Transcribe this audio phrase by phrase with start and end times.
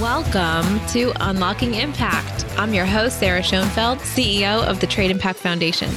[0.00, 2.44] Welcome to Unlocking Impact.
[2.58, 5.88] I'm your host, Sarah Schoenfeld, CEO of the Trade Impact Foundation.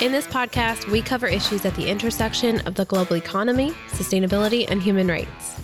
[0.00, 4.82] In this podcast, we cover issues at the intersection of the global economy, sustainability, and
[4.82, 5.60] human rights.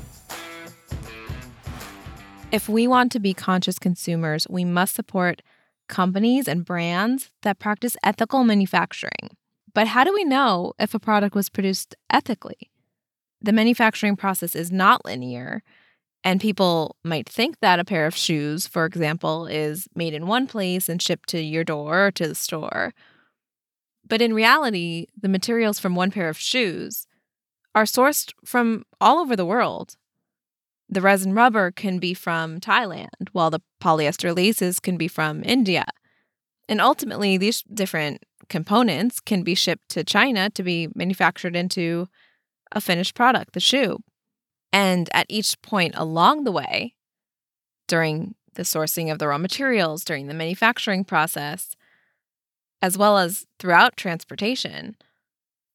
[2.52, 5.40] If we want to be conscious consumers, we must support
[5.88, 9.38] companies and brands that practice ethical manufacturing.
[9.72, 12.70] But how do we know if a product was produced ethically?
[13.40, 15.62] The manufacturing process is not linear,
[16.24, 20.46] and people might think that a pair of shoes, for example, is made in one
[20.46, 22.94] place and shipped to your door or to the store.
[24.08, 27.06] But in reality, the materials from one pair of shoes
[27.74, 29.96] are sourced from all over the world.
[30.88, 35.84] The resin rubber can be from Thailand, while the polyester laces can be from India.
[36.68, 42.08] And ultimately, these different components can be shipped to China to be manufactured into
[42.72, 43.98] a finished product, the shoe.
[44.74, 46.96] And at each point along the way,
[47.86, 51.76] during the sourcing of the raw materials, during the manufacturing process,
[52.82, 54.96] as well as throughout transportation,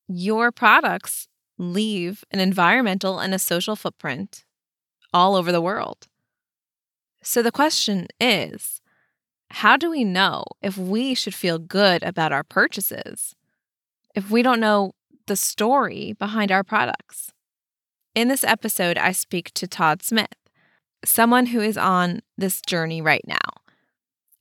[0.09, 4.43] your products leave an environmental and a social footprint
[5.13, 6.09] all over the world.
[7.23, 8.81] So the question is
[9.51, 13.33] how do we know if we should feel good about our purchases
[14.13, 14.91] if we don't know
[15.27, 17.31] the story behind our products?
[18.15, 20.33] In this episode, I speak to Todd Smith,
[21.05, 23.37] someone who is on this journey right now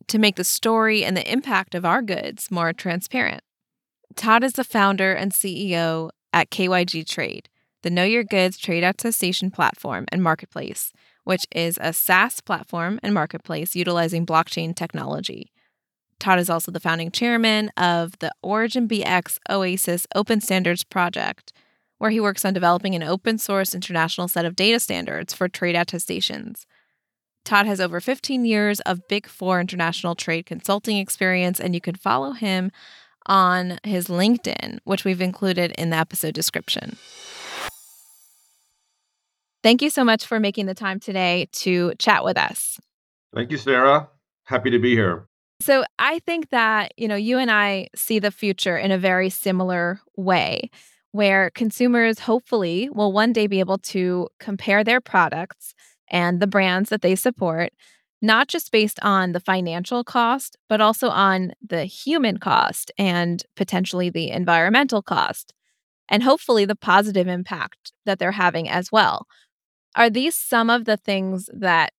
[0.06, 3.42] to make the story and the impact of our goods more transparent.
[4.16, 7.50] Todd is the founder and CEO at KYG Trade,
[7.82, 10.92] the Know Your Goods trade attestation platform and marketplace,
[11.24, 15.52] which is a SaaS platform and marketplace utilizing blockchain technology.
[16.18, 21.52] Todd is also the founding chairman of the Origin BX Oasis Open Standards Project,
[21.98, 25.76] where he works on developing an open source international set of data standards for trade
[25.76, 26.66] attestations.
[27.44, 31.94] Todd has over 15 years of Big Four international trade consulting experience, and you can
[31.94, 32.70] follow him
[33.26, 36.96] on his LinkedIn, which we've included in the episode description.
[39.62, 42.78] Thank you so much for making the time today to chat with us.
[43.34, 44.08] Thank you, Sarah.
[44.44, 45.26] Happy to be here.
[45.60, 49.28] So, I think that, you know, you and I see the future in a very
[49.28, 50.70] similar way
[51.12, 55.74] where consumers hopefully will one day be able to compare their products
[56.10, 57.70] and the brands that they support,
[58.20, 64.10] not just based on the financial cost, but also on the human cost and potentially
[64.10, 65.54] the environmental cost,
[66.08, 69.26] and hopefully the positive impact that they're having as well.
[69.94, 71.92] Are these some of the things that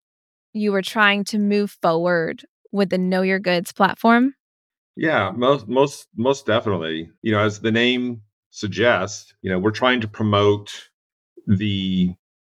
[0.53, 4.35] you were trying to move forward with the Know Your Goods platform?
[4.95, 7.09] Yeah, most most most definitely.
[7.21, 10.89] You know, as the name suggest, you know, we're trying to promote
[11.47, 12.13] the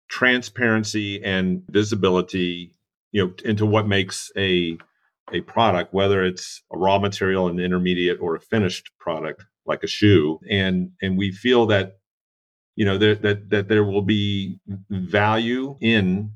[0.09, 2.75] transparency and visibility,
[3.13, 4.79] you know, into what makes a
[5.33, 9.87] a product, whether it's a raw material, an intermediate, or a finished product like a
[9.87, 10.41] shoe.
[10.51, 11.99] And and we feel that,
[12.77, 14.61] you know, that that there will be
[14.91, 16.33] value in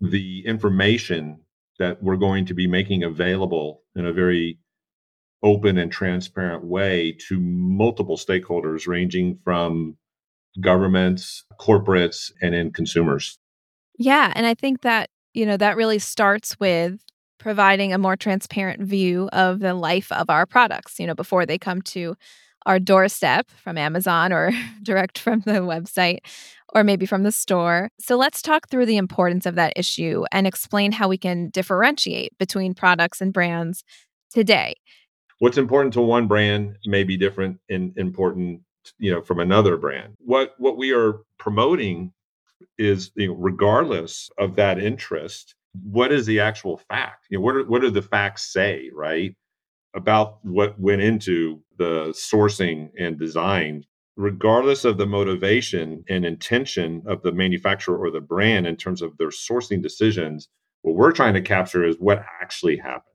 [0.00, 1.40] the information
[1.78, 4.58] that we're going to be making available in a very
[5.42, 9.96] open and transparent way to multiple stakeholders ranging from
[10.60, 13.38] governments, corporates, and in consumers.
[13.98, 14.32] Yeah.
[14.34, 17.00] And I think that, you know, that really starts with
[17.38, 21.58] providing a more transparent view of the life of our products, you know, before they
[21.58, 22.16] come to
[22.66, 24.50] our doorstep from Amazon or
[24.82, 26.18] direct from the website
[26.74, 27.90] or maybe from the store.
[27.98, 32.36] So let's talk through the importance of that issue and explain how we can differentiate
[32.38, 33.84] between products and brands
[34.30, 34.74] today
[35.38, 38.62] what's important to one brand may be different and important
[38.98, 40.14] you know from another brand.
[40.18, 42.12] What what we are promoting
[42.76, 45.54] is you know, regardless of that interest
[45.84, 47.26] what is the actual fact?
[47.30, 49.34] You know what are, what do the facts say right
[49.94, 53.84] about what went into the sourcing and design?
[54.16, 59.16] Regardless of the motivation and intention of the manufacturer or the brand in terms of
[59.18, 60.48] their sourcing decisions
[60.82, 63.07] what we're trying to capture is what actually happened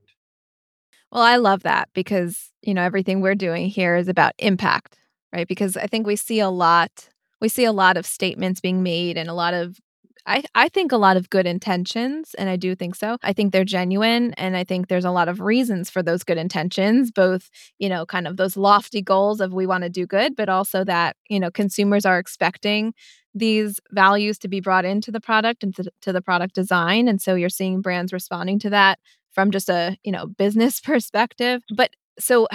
[1.14, 4.98] well, I love that because, you know, everything we're doing here is about impact,
[5.32, 5.48] right?
[5.48, 9.18] Because I think we see a lot we see a lot of statements being made
[9.18, 9.78] and a lot of
[10.26, 13.18] I, I think a lot of good intentions, and I do think so.
[13.24, 16.38] I think they're genuine, and I think there's a lot of reasons for those good
[16.38, 20.38] intentions, both, you know, kind of those lofty goals of we want to do good,
[20.38, 22.94] but also that, you know, consumers are expecting
[23.36, 27.10] these values to be brought into the product and to, to the product design.
[27.10, 29.00] And so you're seeing brands responding to that
[29.34, 32.48] from just a you know business perspective but so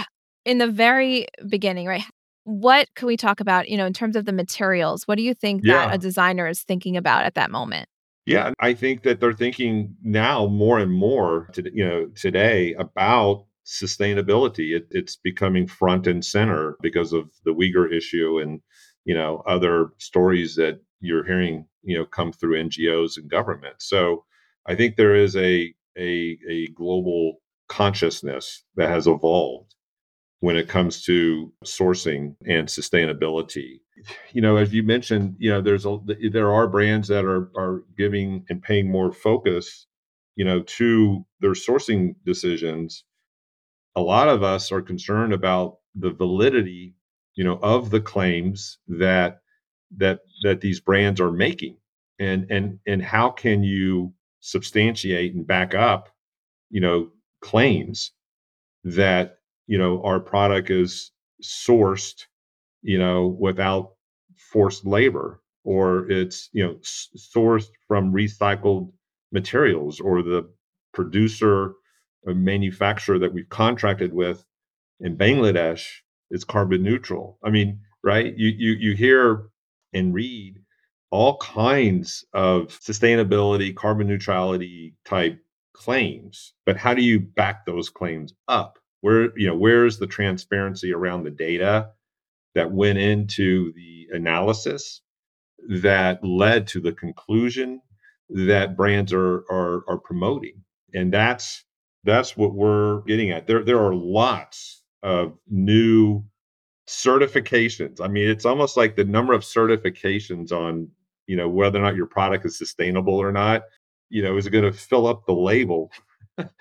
[0.45, 2.05] in the very beginning right
[2.45, 5.35] what can we talk about you know in terms of the materials what do you
[5.35, 5.87] think yeah.
[5.87, 7.89] that a designer is thinking about at that moment
[8.29, 13.47] Yeah, I think that they're thinking now more and more, to, you know, today about
[13.65, 14.77] sustainability.
[14.77, 18.61] It, it's becoming front and center because of the Uyghur issue and
[19.07, 23.77] you know other stories that you're hearing you know come through NGOs and government.
[23.79, 24.25] So
[24.67, 29.75] I think there is a a, a global consciousness that has evolved
[30.41, 33.81] when it comes to sourcing and sustainability.
[34.33, 35.99] You know, as you mentioned, you know, there's a
[36.31, 39.87] there are brands that are are giving and paying more focus,
[40.37, 43.05] you know, to their sourcing decisions.
[43.97, 46.95] A lot of us are concerned about the validity,
[47.35, 49.41] you know, of the claims that
[49.97, 51.77] that that these brands are making.
[52.21, 56.11] And and and how can you substantiate and back up,
[56.71, 57.11] you know,
[57.43, 58.13] claims
[58.85, 61.13] that you know our product is
[61.43, 62.25] sourced
[62.83, 63.93] you know without
[64.53, 68.91] forced labor or it's you know s- sourced from recycled
[69.33, 70.49] materials or the
[70.95, 71.75] producer
[72.25, 74.45] or manufacturer that we've contracted with
[75.01, 75.87] in Bangladesh
[76.31, 77.39] is carbon neutral.
[77.45, 78.35] I mean, right?
[78.37, 79.49] You you you hear
[79.93, 80.61] and read
[81.11, 85.39] all kinds of sustainability, carbon neutrality type
[85.73, 88.79] claims, but how do you back those claims up?
[89.01, 91.91] Where, you know, where's the transparency around the data
[92.55, 95.03] that went into the analysis
[95.69, 97.81] that led to the conclusion
[98.29, 100.65] that brands are are, are promoting?
[100.95, 101.65] And that's
[102.05, 103.47] that's what we're getting at.
[103.47, 106.25] There there are lots of new
[106.89, 108.01] certifications.
[108.01, 110.89] I mean, it's almost like the number of certifications on,
[111.29, 113.63] you know, whether or not your product is sustainable or not,
[114.09, 115.93] you know, is it going to fill up the label?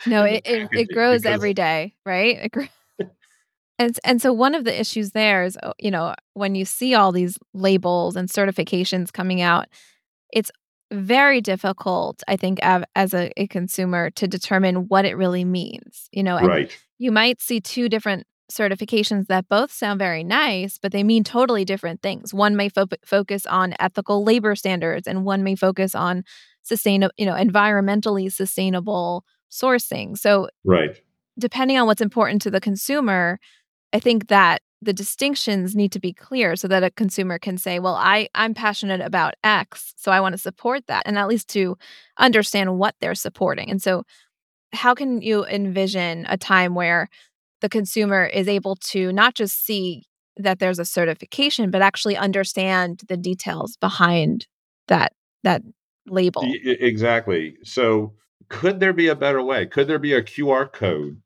[0.08, 2.38] No, it, it, it grows because, every day, right?
[2.38, 2.68] It grows.
[3.80, 6.96] And, and so one of the issues there is, oh, you know, when you see
[6.96, 9.68] all these labels and certifications coming out,
[10.34, 10.50] it's
[10.92, 16.10] very difficult, I think, as a, a consumer to determine what it really means.
[16.12, 16.76] You know, right.
[16.98, 21.66] you might see two different certifications that both sound very nice, but they mean totally
[21.66, 22.34] different things.
[22.34, 26.24] One may fo- focus on ethical labor standards, and one may focus on
[26.64, 30.18] sustainable, you know, environmentally sustainable sourcing.
[30.18, 31.00] So, right,
[31.38, 33.40] depending on what's important to the consumer,
[33.94, 37.80] I think that the distinctions need to be clear so that a consumer can say,
[37.80, 41.50] "Well, I I'm passionate about X, so I want to support that," and at least
[41.50, 41.78] to
[42.18, 43.70] understand what they're supporting.
[43.70, 44.04] And so,
[44.74, 47.10] how can you envision a time where
[47.62, 50.04] the consumer is able to not just see
[50.38, 54.48] that there's a certification but actually understand the details behind
[54.88, 55.14] that
[55.44, 55.62] that
[56.08, 56.44] label.
[56.64, 57.56] Exactly.
[57.64, 58.14] So
[58.50, 59.66] could there be a better way?
[59.66, 61.22] Could there be a qr code?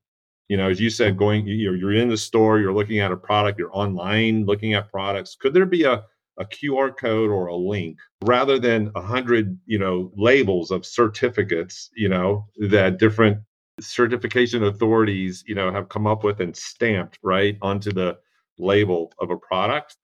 [0.48, 3.18] You know as you said going you're, you're in the store you're looking at a
[3.18, 5.36] product you're online looking at products.
[5.36, 6.04] Could there be a,
[6.40, 11.90] a qr code or a link rather than a hundred you know labels of certificates
[11.96, 13.40] you know that different
[13.82, 18.18] certification authorities, you know, have come up with and stamped right onto the
[18.58, 19.98] label of a product.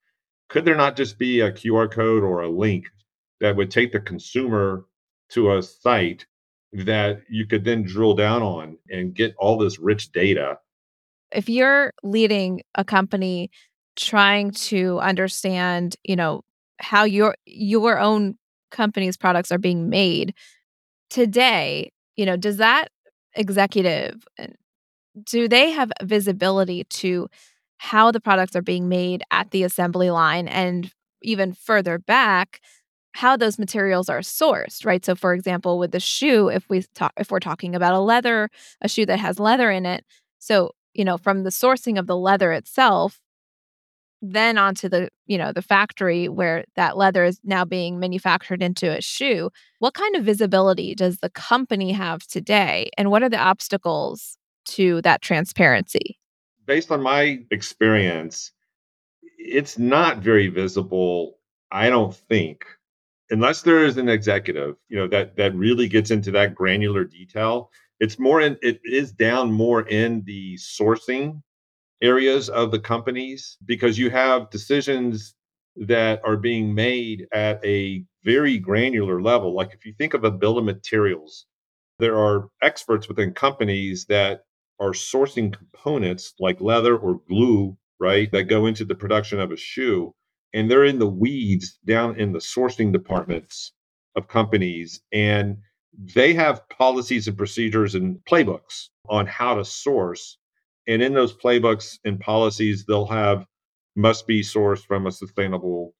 [0.49, 2.85] Could there not just be a QR code or a link
[3.39, 4.85] that would take the consumer
[5.29, 6.25] to a site
[6.73, 10.57] that you could then drill down on and get all this rich data?
[11.31, 13.51] If you're leading a company
[13.95, 16.43] trying to understand, you know,
[16.79, 18.37] how your your own
[18.71, 20.33] company's products are being made
[21.09, 22.89] today, you know, does that
[23.37, 24.47] executive uh,
[25.25, 27.27] do they have visibility to
[27.79, 30.91] how the products are being made at the assembly line and
[31.23, 32.59] even further back
[33.13, 35.03] how those materials are sourced right?
[35.05, 38.49] So for example with the shoe if we talk if we're talking about a leather
[38.81, 40.05] a shoe that has leather in it
[40.39, 43.19] so you know from the sourcing of the leather itself
[44.21, 48.89] then onto the you know the factory where that leather is now being manufactured into
[48.89, 53.37] a shoe what kind of visibility does the company have today and what are the
[53.37, 56.17] obstacles to that transparency?
[56.65, 58.51] Based on my experience
[59.37, 61.37] it's not very visible
[61.71, 62.65] i don't think
[63.29, 67.71] unless there is an executive you know that that really gets into that granular detail.
[67.99, 71.41] It's more in it is down more in the sourcing
[72.01, 75.33] areas of the companies because you have decisions
[75.75, 79.55] that are being made at a very granular level.
[79.55, 81.45] Like if you think of a bill of materials,
[81.99, 84.41] there are experts within companies that
[84.79, 89.57] are sourcing components like leather or glue, right, that go into the production of a
[89.57, 90.13] shoe.
[90.53, 93.73] And they're in the weeds down in the sourcing departments
[94.15, 95.01] of companies.
[95.11, 95.57] And
[96.15, 100.37] they have policies and procedures and playbooks on how to source
[100.87, 103.45] and in those playbooks and policies they'll have
[103.95, 105.93] must be sourced from a sustainable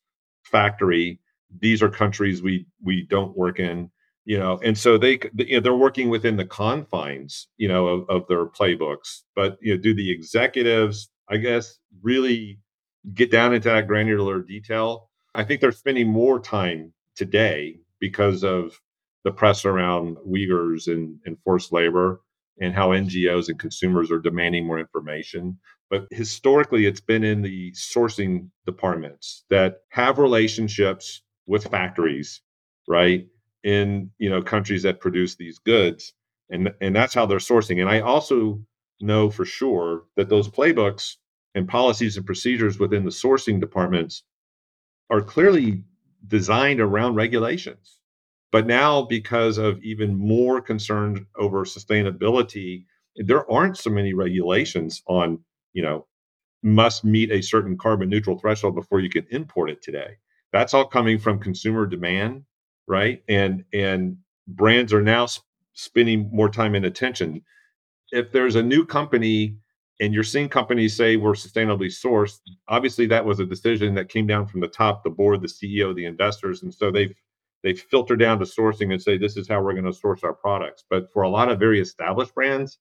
[0.43, 1.19] factory.
[1.59, 3.91] These are countries we we don't work in
[4.25, 4.59] you know?
[4.61, 8.45] And so they you know, they're working within the confines you know of, of their
[8.45, 9.21] playbooks.
[9.35, 12.59] But you know do the executives i guess really
[13.13, 15.09] get down into that granular detail?
[15.33, 18.79] I think they're spending more time today because of
[19.23, 22.21] the press around uyghurs and, and forced labor
[22.59, 25.57] and how ngos and consumers are demanding more information.
[25.89, 32.41] But historically it's been in the sourcing departments that have relationships with factories
[32.87, 33.27] right
[33.63, 36.13] in you know countries that produce these goods
[36.49, 37.81] and and that's how they're sourcing.
[37.81, 38.61] And i also
[38.99, 41.15] know for sure that those playbooks
[41.55, 44.23] and policies and procedures within the sourcing departments
[45.09, 45.83] are clearly
[46.27, 47.99] designed around regulations
[48.51, 52.85] but now because of even more concern over sustainability
[53.15, 55.39] there aren't so many regulations on
[55.73, 56.05] you know
[56.63, 60.15] must meet a certain carbon neutral threshold before you can import it today
[60.51, 62.43] that's all coming from consumer demand
[62.87, 63.21] right?
[63.27, 67.43] And and brands are now sp- spending more time and attention.
[68.11, 69.57] If there's a new company
[69.99, 74.27] and you're seeing companies say we're sustainably sourced, obviously that was a decision that came
[74.27, 77.13] down from the top, the board, the CEO, the investors, and so they've
[77.67, 80.33] they filter down to sourcing and say this is how we're going to source our
[80.33, 80.85] products.
[80.89, 82.79] But for a lot of very established brands,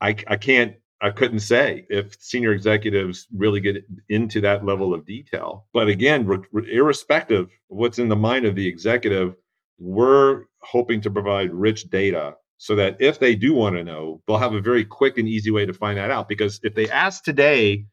[0.00, 5.04] I, I can't I couldn't say if senior executives really get into that level of
[5.04, 5.66] detail.
[5.74, 9.34] But again, re- irrespective of what's in the mind of the executive,
[9.78, 14.38] we're hoping to provide rich data so that if they do want to know, they'll
[14.38, 16.28] have a very quick and easy way to find that out.
[16.28, 17.84] Because if they ask today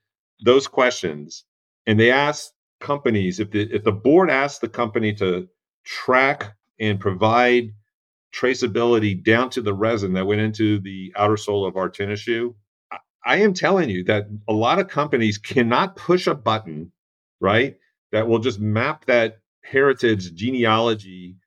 [0.46, 1.44] those questions
[1.86, 5.50] and they ask companies, if the, if the board asks the company to
[5.84, 7.74] track and provide
[8.34, 12.56] traceability down to the resin that went into the outer sole of our tennis shoe,
[13.26, 16.92] I am telling you that a lot of companies cannot push a button,
[17.40, 17.78] right?
[18.12, 21.38] That will just map that heritage genealogy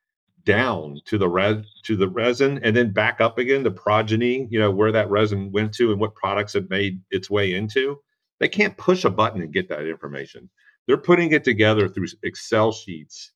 [0.45, 4.59] down to the res to the resin and then back up again the progeny you
[4.59, 7.99] know where that resin went to and what products it made its way into
[8.39, 10.49] they can't push a button and get that information
[10.87, 13.33] they're putting it together through excel sheets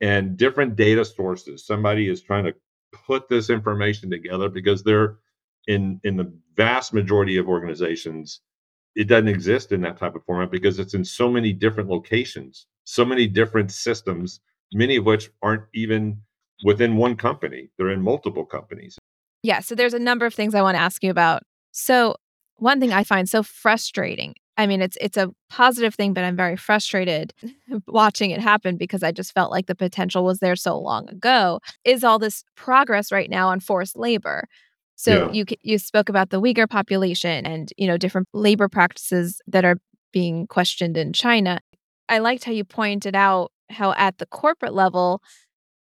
[0.00, 1.66] and different data sources.
[1.66, 2.54] Somebody is trying to
[3.06, 5.18] put this information together because they're
[5.66, 8.40] in in the vast majority of organizations
[8.96, 12.66] it doesn't exist in that type of format because it's in so many different locations
[12.84, 14.40] so many different systems
[14.72, 16.20] many of which aren't even
[16.64, 17.70] within one company.
[17.76, 18.98] They're in multiple companies.
[19.42, 21.42] Yeah so there's a number of things i want to ask you about.
[21.72, 22.16] So
[22.56, 26.36] one thing i find so frustrating i mean it's it's a positive thing but i'm
[26.36, 27.32] very frustrated
[27.86, 31.60] watching it happen because i just felt like the potential was there so long ago
[31.84, 34.46] is all this progress right now on forced labor
[35.00, 35.32] so yeah.
[35.32, 39.78] you you spoke about the Uyghur population and you know different labor practices that are
[40.12, 41.60] being questioned in China.
[42.10, 45.22] I liked how you pointed out how at the corporate level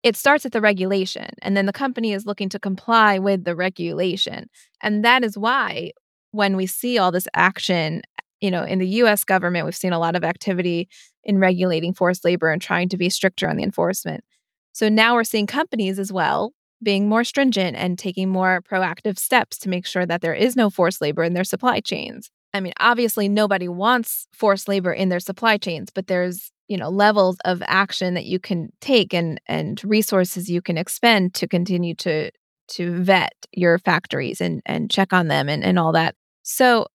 [0.03, 3.57] it starts at the regulation and then the company is looking to comply with the
[3.57, 4.50] regulation.
[4.81, 5.91] And that is why
[6.31, 8.03] when we see all this action,
[8.41, 10.88] you know, in the US government, we've seen a lot of activity
[11.24, 14.24] in regulating forced labor and trying to be stricter on the enforcement.
[14.72, 19.58] So now we're seeing companies as well being more stringent and taking more proactive steps
[19.60, 22.29] to make sure that there is no forced labor in their supply chains.
[22.53, 26.89] I mean, obviously nobody wants forced labor in their supply chains, but there's, you know,
[26.89, 31.96] levels of action that you can take and and resources you can expend to continue
[31.96, 32.31] to
[32.69, 36.15] to vet your factories and and check on them and, and all that.
[36.43, 36.88] So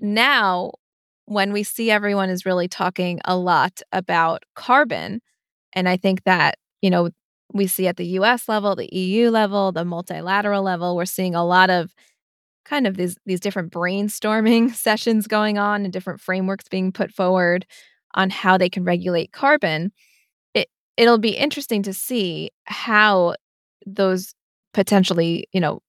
[0.00, 0.72] now
[1.26, 5.20] when we see everyone is really talking a lot about carbon,
[5.74, 7.10] and I think that, you know,
[7.52, 11.44] we see at the US level, the EU level, the multilateral level, we're seeing a
[11.44, 11.92] lot of
[12.64, 17.66] kind of these these different brainstorming sessions going on and different frameworks being put forward
[18.14, 19.92] on how they can regulate carbon.
[20.54, 23.36] It it'll be interesting to see how
[23.86, 24.34] those
[24.74, 25.80] potentially, you know,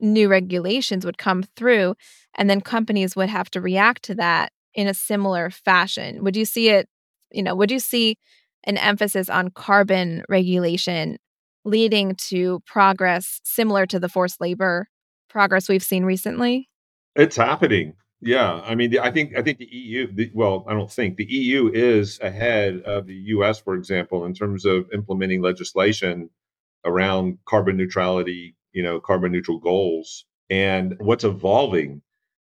[0.00, 1.94] new regulations would come through
[2.36, 6.22] and then companies would have to react to that in a similar fashion.
[6.22, 6.88] Would you see it,
[7.32, 8.18] you know, would you see
[8.64, 11.16] an emphasis on carbon regulation
[11.64, 14.88] leading to progress similar to the forced labor
[15.28, 16.68] progress we've seen recently?
[17.16, 17.94] It's happening.
[18.20, 20.12] Yeah, I mean, I think I think the EU.
[20.12, 24.32] The, well, I don't think the EU is ahead of the U.S., for example, in
[24.32, 26.30] terms of implementing legislation
[26.84, 28.56] around carbon neutrality.
[28.72, 30.24] You know, carbon neutral goals.
[30.48, 32.02] And what's evolving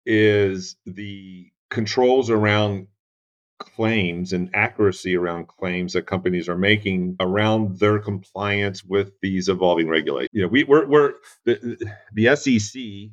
[0.05, 2.87] is the controls around
[3.59, 9.89] claims and accuracy around claims that companies are making around their compliance with these evolving
[9.89, 10.29] regulations.
[10.31, 11.13] You know, we, we're, we're
[11.43, 11.77] the,
[12.13, 13.11] the SEC, you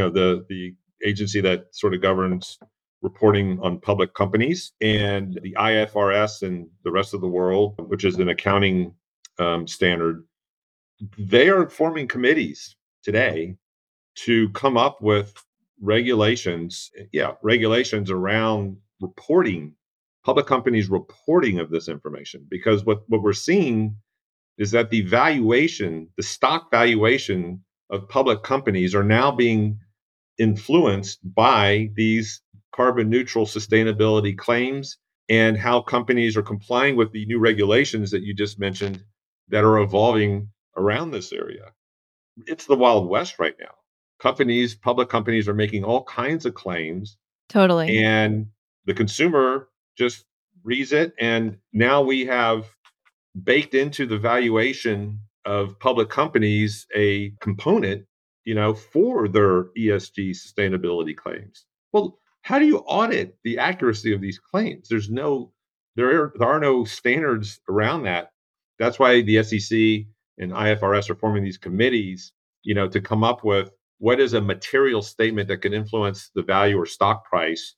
[0.00, 2.58] know, the the agency that sort of governs
[3.02, 8.16] reporting on public companies, and the IFRS and the rest of the world, which is
[8.16, 8.94] an accounting
[9.38, 10.24] um, standard,
[11.18, 13.56] they are forming committees today
[14.14, 15.34] to come up with
[15.80, 19.74] regulations, yeah, regulations around reporting,
[20.24, 22.46] public companies reporting of this information.
[22.48, 23.96] Because what, what we're seeing
[24.58, 29.78] is that the valuation, the stock valuation of public companies are now being
[30.38, 32.42] influenced by these
[32.74, 38.34] carbon neutral sustainability claims and how companies are complying with the new regulations that you
[38.34, 39.02] just mentioned
[39.48, 41.72] that are evolving around this area.
[42.46, 43.74] It's the Wild West right now.
[44.20, 47.16] Companies, public companies are making all kinds of claims.
[47.48, 48.02] Totally.
[48.02, 48.46] And
[48.84, 50.24] the consumer just
[50.62, 51.14] reads it.
[51.18, 52.66] And now we have
[53.42, 58.06] baked into the valuation of public companies a component,
[58.44, 61.64] you know, for their ESG sustainability claims.
[61.92, 64.88] Well, how do you audit the accuracy of these claims?
[64.88, 65.52] There's no
[65.96, 68.30] there are, there are no standards around that.
[68.78, 70.06] That's why the SEC
[70.38, 74.40] and IFRS are forming these committees, you know, to come up with what is a
[74.40, 77.76] material statement that can influence the value or stock price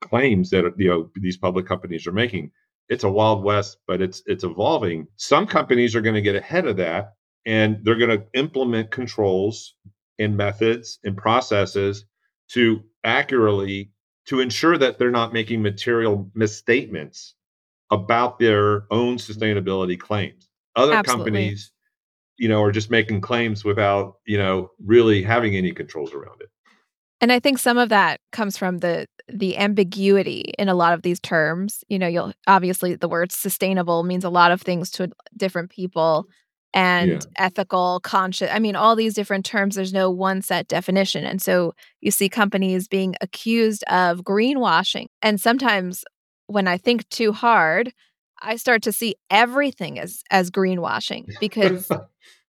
[0.00, 2.50] claims that you know these public companies are making.
[2.88, 5.06] It's a wild west, but it's it's evolving.
[5.16, 7.12] Some companies are going to get ahead of that
[7.46, 9.74] and they're going to implement controls
[10.18, 12.04] and methods and processes
[12.48, 13.92] to accurately
[14.26, 17.34] to ensure that they're not making material misstatements
[17.90, 20.48] about their own sustainability claims.
[20.76, 21.24] Other Absolutely.
[21.24, 21.72] companies
[22.38, 26.48] you know, are just making claims without, you know, really having any controls around it.
[27.20, 31.02] And I think some of that comes from the the ambiguity in a lot of
[31.02, 31.84] these terms.
[31.88, 36.26] You know, you'll obviously the word sustainable means a lot of things to different people
[36.74, 37.18] and yeah.
[37.36, 38.50] ethical, conscious.
[38.52, 41.24] I mean, all these different terms, there's no one set definition.
[41.24, 45.06] And so you see companies being accused of greenwashing.
[45.22, 46.04] And sometimes
[46.46, 47.92] when I think too hard,
[48.40, 51.90] I start to see everything as as greenwashing because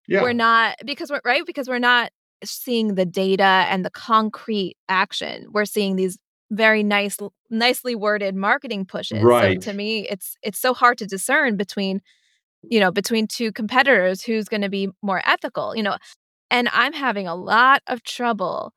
[0.08, 0.22] yeah.
[0.22, 2.12] we're not because we're right because we're not
[2.43, 5.47] seeing the data and the concrete action.
[5.52, 6.17] We're seeing these
[6.52, 7.17] very nice
[7.49, 9.23] nicely worded marketing pushes.
[9.23, 9.62] Right.
[9.62, 12.02] So to me it's it's so hard to discern between
[12.63, 15.97] you know between two competitors who's going to be more ethical, you know.
[16.52, 18.73] And I'm having a lot of trouble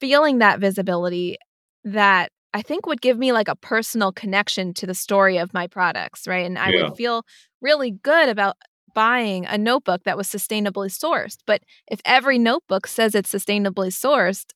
[0.00, 1.38] feeling that visibility
[1.84, 5.66] that I think would give me like a personal connection to the story of my
[5.66, 6.46] products, right?
[6.46, 6.84] And I yeah.
[6.84, 7.22] would feel
[7.60, 8.56] really good about
[8.94, 11.36] buying a notebook that was sustainably sourced.
[11.46, 14.46] But if every notebook says it's sustainably sourced,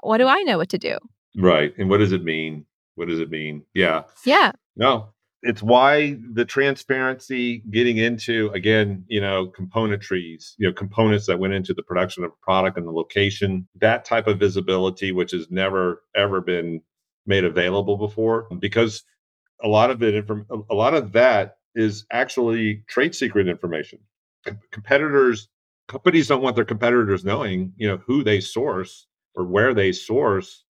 [0.00, 0.96] what do I know what to do?
[1.36, 1.74] Right.
[1.76, 2.64] And what does it mean?
[2.94, 3.62] What does it mean?
[3.74, 4.04] Yeah.
[4.24, 4.52] Yeah.
[4.74, 5.12] No,
[5.42, 11.52] it's why the transparency getting into again you know componentries you know components that went
[11.52, 15.48] into the production of a product and the location that type of visibility which has
[15.50, 16.80] never ever been
[17.28, 19.04] made available before because
[19.62, 20.28] a lot of it
[20.70, 23.98] a lot of that is actually trade secret information
[24.72, 25.48] competitors
[25.88, 30.64] companies don't want their competitors knowing you know who they source or where they source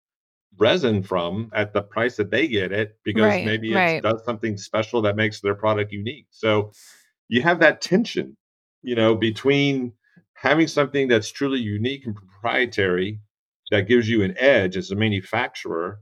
[0.57, 4.03] resin from at the price that they get it because right, maybe it right.
[4.03, 6.71] does something special that makes their product unique so
[7.27, 8.35] you have that tension
[8.81, 9.93] you know between
[10.33, 13.19] having something that's truly unique and proprietary
[13.71, 15.99] that gives you an edge as a manufacturer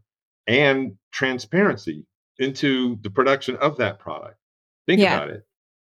[0.48, 2.06] and transparency
[2.40, 4.38] into the production of that product.
[4.88, 5.16] Think yeah.
[5.16, 5.46] about it.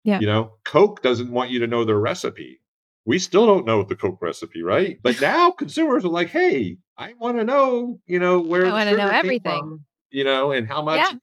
[0.04, 0.20] Yeah.
[0.20, 2.62] You know, Coke doesn't want you to know their recipe.
[3.06, 5.00] We still don't know the Coke recipe, right?
[5.02, 8.90] But now consumers are like, "Hey, I want to know, you know, where I want
[8.90, 11.18] to know everything, from, you know, and how much." Yeah.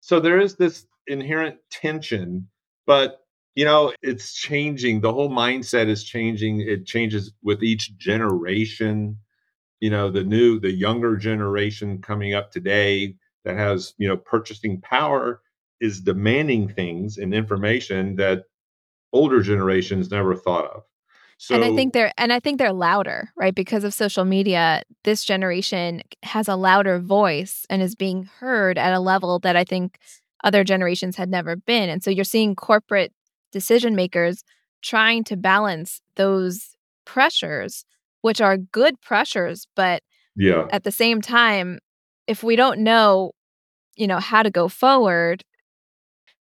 [0.00, 2.48] So there is this inherent tension,
[2.86, 3.18] but
[3.56, 5.00] you know, it's changing.
[5.00, 6.60] The whole mindset is changing.
[6.60, 9.18] It changes with each generation
[9.80, 14.80] you know the new the younger generation coming up today that has you know purchasing
[14.80, 15.40] power
[15.80, 18.44] is demanding things and information that
[19.12, 20.82] older generations never thought of
[21.38, 23.54] so, and I think they're and I think they're louder, right?
[23.54, 28.94] Because of social media, this generation has a louder voice and is being heard at
[28.94, 29.98] a level that I think
[30.44, 31.90] other generations had never been.
[31.90, 33.12] And so you're seeing corporate
[33.52, 34.44] decision makers
[34.82, 37.84] trying to balance those pressures
[38.26, 40.02] which are good pressures, but
[40.34, 40.66] yeah.
[40.72, 41.78] At the same time,
[42.26, 43.30] if we don't know,
[43.96, 45.44] you know, how to go forward,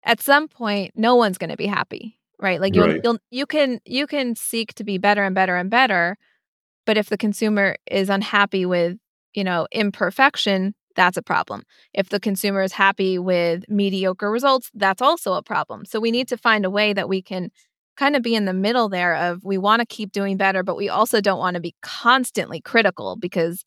[0.05, 2.61] at some point no one's going to be happy, right?
[2.61, 3.01] Like you'll, right.
[3.03, 6.19] you'll you can you can seek to be better and better and better,
[6.85, 8.99] but if the consumer is unhappy with,
[9.33, 11.63] you know, imperfection, that's a problem.
[11.95, 15.87] If the consumer is happy with mediocre results, that's also a problem.
[15.87, 17.51] So we need to find a way that we can
[17.97, 20.77] kind of be in the middle there of we want to keep doing better, but
[20.77, 23.65] we also don't want to be constantly critical because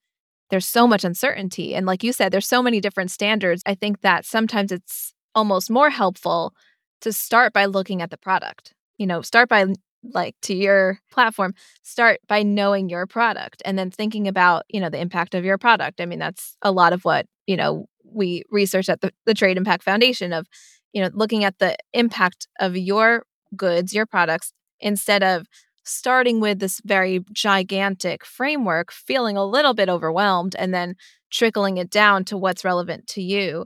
[0.50, 1.76] there's so much uncertainty.
[1.76, 3.64] And like you said, there's so many different standards.
[3.66, 6.54] I think that sometimes it's almost more helpful
[7.02, 8.74] to start by looking at the product.
[8.98, 9.66] You know, start by
[10.12, 14.90] like to your platform start by knowing your product and then thinking about you know
[14.90, 18.44] the impact of your product i mean that's a lot of what you know we
[18.52, 20.46] research at the, the trade impact foundation of
[20.92, 25.48] you know looking at the impact of your goods your products instead of
[25.84, 30.96] starting with this very gigantic framework feeling a little bit overwhelmed and then
[31.32, 33.66] trickling it down to what's relevant to you.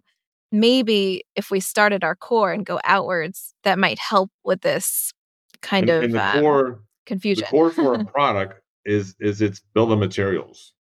[0.52, 5.14] Maybe if we started our core and go outwards that might help with this
[5.62, 7.44] kind and, of and the um, core confusion.
[7.44, 10.74] the core for a product is is its bill of materials.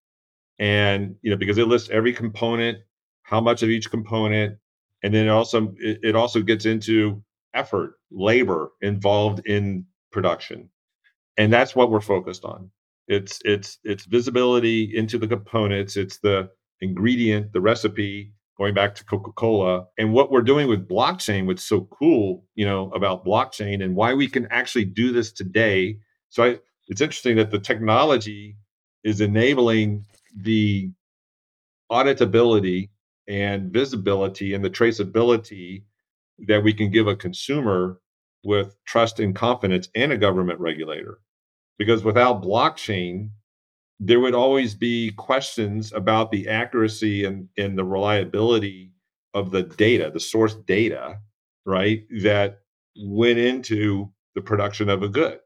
[0.60, 2.80] And you know because it lists every component
[3.24, 4.58] how much of each component
[5.04, 7.22] and then it also it, it also gets into
[7.54, 10.70] effort labor involved in production.
[11.38, 12.72] And that's what we're focused on.
[13.08, 16.50] It's it's it's visibility into the components it's the
[16.82, 21.88] ingredient the recipe going back to coca-cola and what we're doing with blockchain what's so
[21.92, 25.98] cool you know about blockchain and why we can actually do this today.
[26.30, 28.58] So I, it's interesting that the technology
[29.04, 30.06] is enabling
[30.36, 30.92] the
[31.92, 32.90] auditability
[33.28, 35.84] and visibility and the traceability
[36.40, 38.00] that we can give a consumer
[38.44, 41.20] with trust and confidence and a government regulator.
[41.78, 43.30] Because without blockchain,
[44.00, 48.92] there would always be questions about the accuracy and, and the reliability
[49.34, 51.20] of the data, the source data,
[51.66, 52.62] right, that
[52.96, 55.40] went into the production of a good.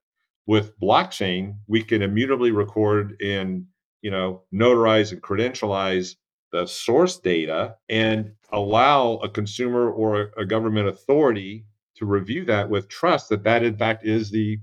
[0.48, 3.66] With blockchain, we can immutably record and
[4.02, 6.16] you know notarize and credentialize
[6.52, 11.66] the source data and allow a consumer or a government authority
[11.98, 14.60] to review that with trust that that in fact is the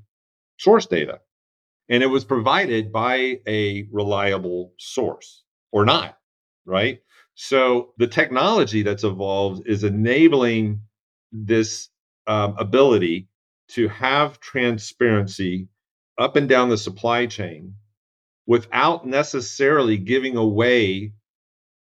[0.59, 1.21] source data.
[1.89, 6.13] And it was provided by a reliable source or not
[6.67, 7.01] right?
[7.35, 10.83] So the technology that's evolved is enabling
[11.33, 11.89] this
[12.27, 13.29] um, ability
[13.71, 15.69] to have transparency
[16.19, 17.75] up and down the supply chain
[18.47, 21.13] without necessarily giving away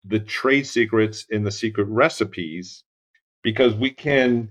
[0.08, 2.84] the trade secrets and the secret recipes
[3.42, 4.50] because we can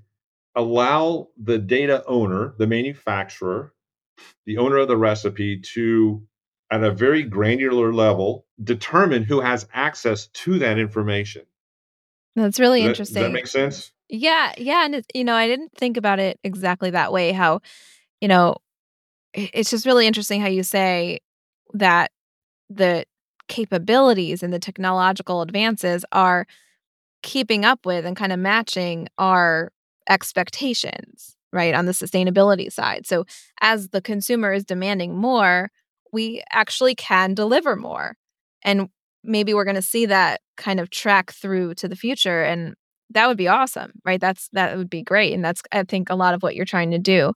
[0.55, 3.73] allow the data owner, the manufacturer,
[4.45, 6.21] the owner of the recipe to,
[6.71, 11.43] at a very granular level, determine who has access to that information.
[12.35, 13.15] That's really Does that, interesting.
[13.15, 13.91] does that make sense?
[14.09, 17.31] Yeah, yeah, and it, you know, I didn't think about it exactly that way.
[17.33, 17.59] How,
[18.21, 18.57] you know,
[19.33, 21.19] it's just really interesting how you say
[21.73, 22.11] that
[22.69, 23.05] the
[23.47, 26.45] capabilities and the technological advances are
[27.23, 29.71] keeping up with and kind of matching our
[30.10, 33.05] expectations, right, on the sustainability side.
[33.05, 33.25] So
[33.62, 35.69] as the consumer is demanding more,
[36.12, 38.15] we actually can deliver more.
[38.63, 38.89] And
[39.23, 42.75] maybe we're going to see that kind of track through to the future and
[43.12, 44.19] that would be awesome, right?
[44.19, 46.91] That's that would be great and that's I think a lot of what you're trying
[46.91, 47.33] to do.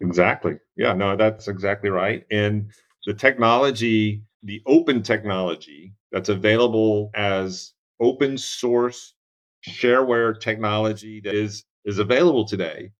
[0.00, 0.58] Exactly.
[0.76, 2.24] Yeah, no, that's exactly right.
[2.30, 2.70] And
[3.06, 9.14] the technology, the open technology that's available as open source
[9.68, 12.92] shareware technology that is is available today.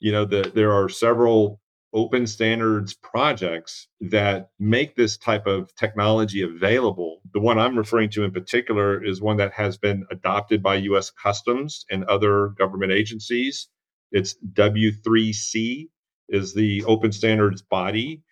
[0.00, 1.60] You know, the, there are several
[1.94, 7.22] open standards projects that make this type of technology available.
[7.34, 11.10] The one I'm referring to in particular is one that has been adopted by US
[11.10, 13.68] Customs and other government agencies.
[14.12, 15.88] It's W3C
[16.30, 18.22] is the open standards body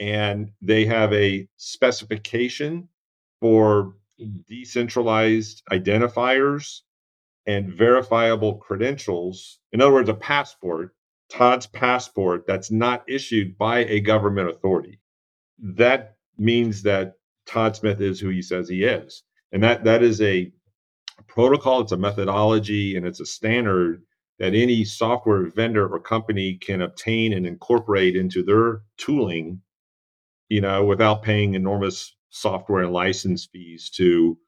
[0.00, 2.88] and they have a specification
[3.40, 4.46] for mm.
[4.46, 6.80] decentralized identifiers
[7.46, 9.58] and verifiable credentials.
[9.72, 10.94] In other words, a passport,
[11.30, 15.00] Todd's passport that's not issued by a government authority.
[15.58, 17.14] That means that
[17.46, 19.24] Todd Smith is who he says he is.
[19.52, 20.52] And that that is a
[21.26, 24.02] protocol, it's a methodology, and it's a standard
[24.38, 29.60] that any software vendor or company can obtain and incorporate into their tooling,
[30.48, 34.38] you know, without paying enormous software license fees to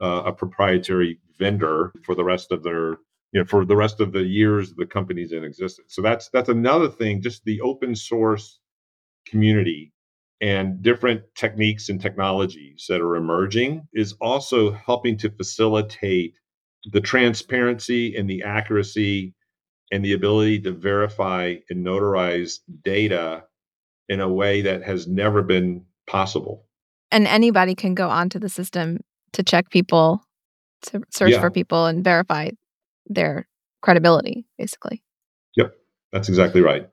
[0.00, 2.98] uh, a proprietary vendor for the rest of their
[3.32, 5.94] you know for the rest of the years the company's in existence.
[5.94, 8.60] So that's that's another thing just the open source
[9.26, 9.92] community
[10.40, 16.34] and different techniques and technologies that are emerging is also helping to facilitate
[16.92, 19.34] the transparency and the accuracy
[19.90, 23.44] and the ability to verify and notarize data
[24.08, 26.64] in a way that has never been possible.
[27.10, 29.00] And anybody can go onto the system
[29.32, 30.22] to check people
[30.82, 31.40] to search Yeah.
[31.40, 32.50] for people and verify
[33.06, 33.46] their
[33.82, 35.02] credibility basically.
[35.56, 35.74] Yep,
[36.12, 36.88] that's exactly right.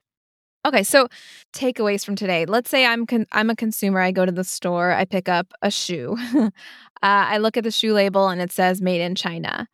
[0.65, 1.07] okay so
[1.55, 2.45] takeaways from today.
[2.45, 5.53] Let's say i'm con- i'm a consumer i go to the store i pick up
[5.61, 6.17] a shoe.
[7.03, 9.67] Uh, i look at the shoe label and it says made in china.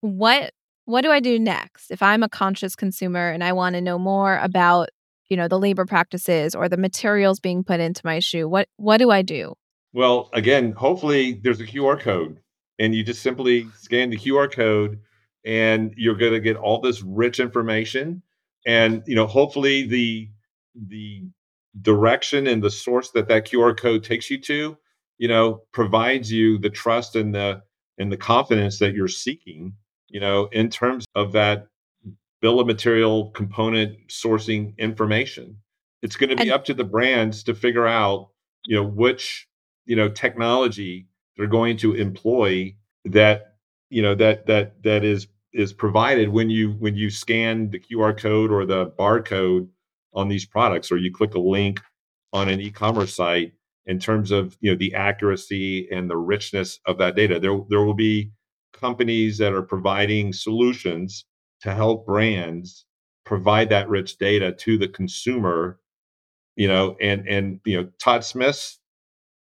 [0.00, 0.52] What
[0.86, 1.90] what do i do next?
[1.90, 4.88] If i'm a conscious consumer and i want to know more about
[5.30, 8.48] you know, the labor practices or the materials being put into my shoe?
[8.48, 9.54] What what do I do?
[9.92, 12.40] Well, again, hopefully there's a QR code
[12.78, 15.00] and you just simply scan the QR code
[15.44, 18.22] and you're going to get all this rich information
[18.66, 20.28] and you know hopefully the
[20.74, 21.24] the
[21.80, 24.76] direction and the source that that QR code takes you to,
[25.18, 27.62] you know, provides you the trust and the
[27.98, 29.74] and the confidence that you're seeking,
[30.08, 31.68] you know, in terms of that
[32.40, 35.56] bill of material component sourcing information.
[36.02, 38.30] It's going to be and, up to the brands to figure out,
[38.64, 39.46] you know, which,
[39.86, 42.74] you know, technology they're going to employ
[43.06, 43.54] that,
[43.88, 48.16] you know, that that that is is provided when you when you scan the QR
[48.16, 49.68] code or the barcode
[50.14, 51.80] on these products or you click a link
[52.32, 53.52] on an e-commerce site
[53.86, 57.84] in terms of you know the accuracy and the richness of that data there there
[57.84, 58.30] will be
[58.72, 61.24] companies that are providing solutions
[61.62, 62.86] to help brands
[63.24, 65.78] provide that rich data to the consumer
[66.56, 68.78] you know and and you know todd smith's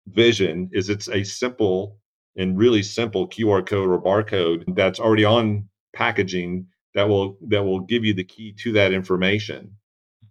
[0.08, 1.98] vision is it's a simple
[2.36, 7.82] and really simple qr code or barcode that's already on packaging that will that will
[7.82, 9.72] give you the key to that information.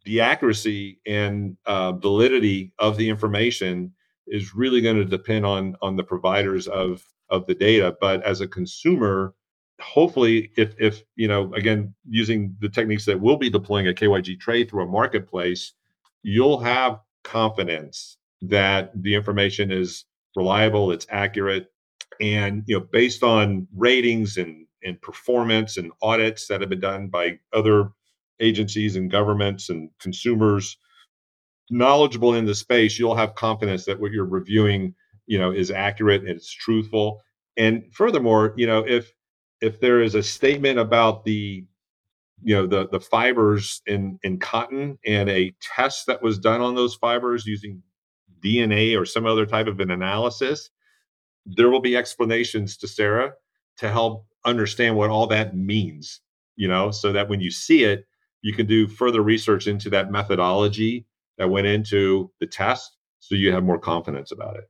[0.05, 3.93] The accuracy and uh, validity of the information
[4.27, 7.97] is really going to depend on on the providers of of the data.
[8.01, 9.35] But as a consumer
[9.81, 14.38] hopefully if if you know again using the techniques that we'll be deploying at kyg
[14.41, 15.73] trade through a marketplace
[16.23, 20.05] you'll have confidence that the information is
[20.37, 21.71] reliable it's accurate
[22.21, 27.09] and you know based on ratings and and performance and audits that have been done
[27.09, 27.91] by other
[28.41, 30.77] agencies and governments and consumers
[31.71, 34.95] knowledgeable in the space you'll have confidence that what you're reviewing
[35.27, 37.23] you know is accurate and it's truthful.
[37.57, 39.12] And furthermore you know if
[39.61, 41.64] if there is a statement about the
[42.42, 46.75] you know the the fibers in in cotton and a test that was done on
[46.75, 47.83] those fibers using
[48.44, 50.71] dna or some other type of an analysis
[51.44, 53.33] there will be explanations to sarah
[53.77, 56.21] to help understand what all that means
[56.55, 58.07] you know so that when you see it
[58.42, 61.05] you can do further research into that methodology
[61.38, 64.64] that went into the test so you have more confidence about it.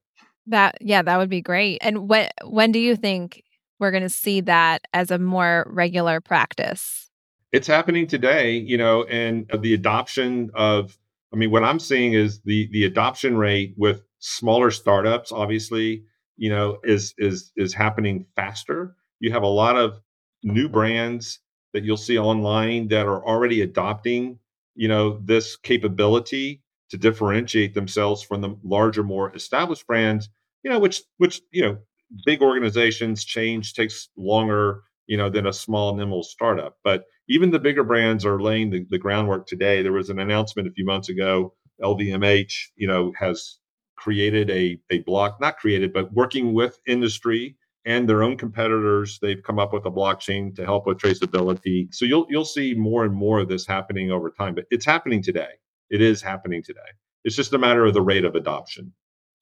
[0.47, 1.79] That yeah that would be great.
[1.83, 3.43] And when when do you think
[3.79, 7.11] we're going to see that as a more regular practice.
[7.53, 10.99] It's happening today you know and uh, the adoption of
[11.33, 16.05] i mean what i'm seeing is the the adoption rate with smaller startups obviously
[16.39, 18.97] you know is is is happening faster.
[19.21, 20.01] You have a lot of
[20.43, 21.41] new brands
[21.75, 24.39] that you'll see online that are already adopting,
[24.75, 30.31] you know, this capability to differentiate themselves from the larger, more established brands,
[30.63, 31.79] you know, which which, you know,
[32.25, 36.77] big organizations change takes longer, you know, than a small nimble startup.
[36.85, 39.83] But even the bigger brands are laying the, the groundwork today.
[39.83, 41.55] There was an announcement a few months ago.
[41.83, 43.59] LVMH, you know, has
[43.97, 49.19] created a a block, not created, but working with industry and their own competitors.
[49.21, 51.93] They've come up with a blockchain to help with traceability.
[51.95, 54.55] So you'll you'll see more and more of this happening over time.
[54.55, 55.53] But it's happening today.
[55.91, 56.81] It is happening today.
[57.25, 58.93] It's just a matter of the rate of adoption.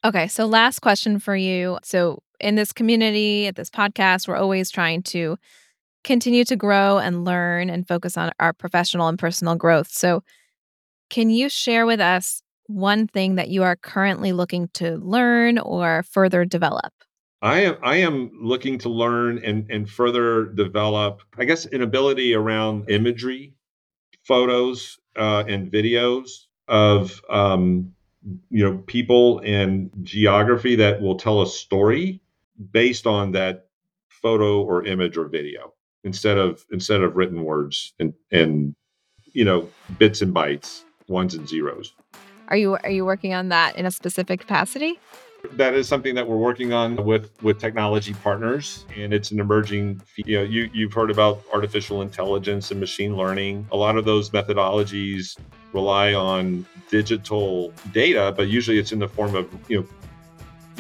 [0.05, 1.79] Okay, so last question for you.
[1.83, 5.37] So in this community, at this podcast, we're always trying to
[6.05, 9.89] continue to grow and learn and focus on our professional and personal growth.
[9.91, 10.23] So
[11.11, 16.05] can you share with us one thing that you are currently looking to learn or
[16.05, 16.93] further develop?
[17.43, 22.35] I am I am looking to learn and and further develop, I guess, an ability
[22.35, 23.55] around imagery,
[24.25, 27.93] photos, uh, and videos of um,
[28.51, 32.21] you know people and geography that will tell a story
[32.73, 33.67] based on that
[34.09, 35.73] photo or image or video
[36.05, 38.75] instead of instead of written words and and
[39.33, 41.93] you know bits and bytes, ones and zeros.
[42.49, 44.99] Are you are you working on that in a specific capacity?
[45.53, 50.01] that is something that we're working on with with technology partners and it's an emerging
[50.17, 54.31] you know you you've heard about artificial intelligence and machine learning a lot of those
[54.31, 55.37] methodologies
[55.77, 59.87] rely on digital data but usually it's in the form of you know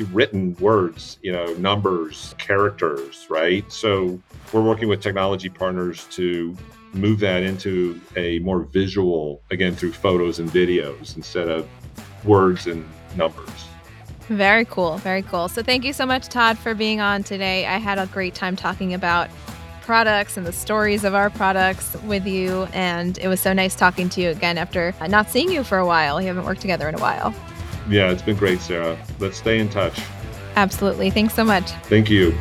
[0.06, 4.18] written words you know numbers characters right so
[4.52, 6.56] we're working with technology partners to
[6.94, 11.68] move that into a more visual again through photos and videos instead of
[12.24, 12.82] words and
[13.16, 13.66] numbers
[14.28, 14.96] very cool.
[14.98, 15.48] Very cool.
[15.48, 17.64] So, thank you so much, Todd, for being on today.
[17.64, 19.30] I had a great time talking about
[19.86, 22.64] products and the stories of our products with you.
[22.72, 25.86] And it was so nice talking to you again after not seeing you for a
[25.86, 26.18] while.
[26.18, 27.32] We haven't worked together in a while.
[27.88, 28.98] Yeah, it's been great, Sarah.
[29.20, 29.98] Let's stay in touch.
[30.56, 31.10] Absolutely.
[31.10, 31.70] Thanks so much.
[31.84, 32.36] Thank you.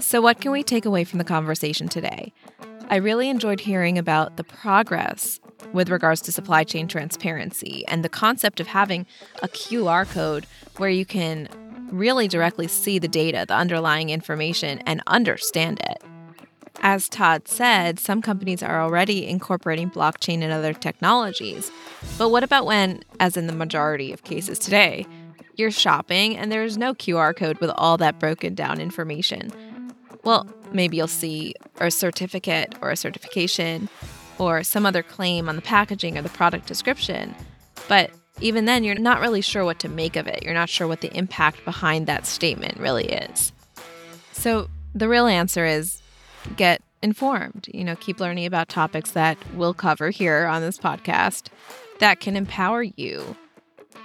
[0.00, 2.32] So, what can we take away from the conversation today?
[2.88, 5.40] I really enjoyed hearing about the progress
[5.72, 9.06] with regards to supply chain transparency and the concept of having
[9.42, 11.48] a QR code where you can
[11.90, 16.02] really directly see the data, the underlying information, and understand it.
[16.82, 21.70] As Todd said, some companies are already incorporating blockchain and other technologies.
[22.18, 25.06] But what about when, as in the majority of cases today,
[25.56, 29.50] you're shopping and there's no QR code with all that broken down information?
[30.22, 33.88] Well, maybe you'll see a certificate or a certification
[34.38, 37.34] or some other claim on the packaging or the product description.
[37.88, 40.42] But even then, you're not really sure what to make of it.
[40.42, 43.52] You're not sure what the impact behind that statement really is.
[44.32, 46.02] So, the real answer is
[46.56, 47.68] get informed.
[47.72, 51.48] You know, keep learning about topics that we'll cover here on this podcast
[52.00, 53.36] that can empower you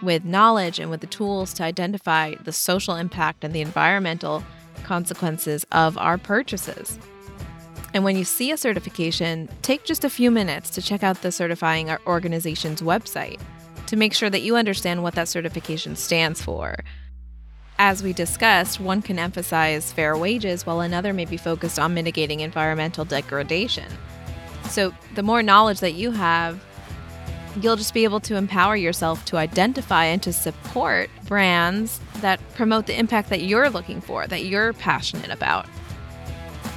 [0.02, 4.44] with knowledge and with the tools to identify the social impact and the environmental
[4.84, 6.98] consequences of our purchases.
[7.94, 11.32] And when you see a certification, take just a few minutes to check out the
[11.32, 13.39] certifying organization's website
[13.91, 16.77] to make sure that you understand what that certification stands for.
[17.77, 22.39] As we discussed, one can emphasize fair wages while another may be focused on mitigating
[22.39, 23.91] environmental degradation.
[24.69, 26.63] So, the more knowledge that you have,
[27.60, 32.86] you'll just be able to empower yourself to identify and to support brands that promote
[32.86, 35.65] the impact that you're looking for, that you're passionate about.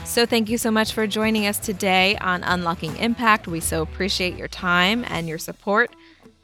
[0.04, 3.46] So, thank you so much for joining us today on Unlocking Impact.
[3.46, 5.94] We so appreciate your time and your support.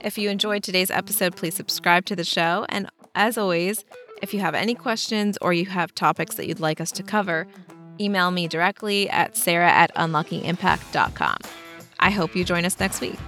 [0.01, 2.65] If you enjoyed today's episode, please subscribe to the show.
[2.71, 3.85] And as always,
[4.23, 7.47] if you have any questions or you have topics that you'd like us to cover,
[8.01, 11.37] email me directly at sarah at unlockingimpact.com.
[11.99, 13.19] I hope you join us next week.